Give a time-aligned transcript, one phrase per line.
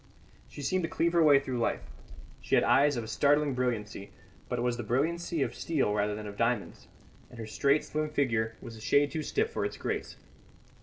[0.47, 1.83] She seemed to cleave her way through life.
[2.41, 4.09] She had eyes of startling brilliancy,
[4.49, 6.87] but it was the brilliancy of steel rather than of diamonds;
[7.29, 10.15] and her straight, slim figure was a shade too stiff for its grace.